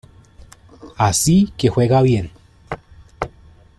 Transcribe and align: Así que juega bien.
Así 0.97 1.53
que 1.57 1.69
juega 1.69 2.01
bien. 2.01 2.31